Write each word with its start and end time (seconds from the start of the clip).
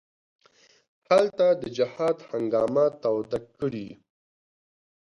هلته 1.09 1.45
د 1.61 1.63
جهاد 1.77 2.17
هنګامه 2.29 2.85
توده 3.01 3.39
کړي. 3.57 3.87